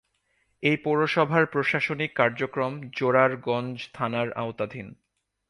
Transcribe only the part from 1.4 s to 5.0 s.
প্রশাসনিক কার্যক্রম জোরারগঞ্জ থানার আওতাধীন।